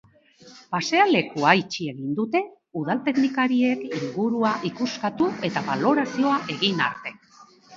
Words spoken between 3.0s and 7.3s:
teknikariek ingurua ikuskatu eta balorazioa egin arte.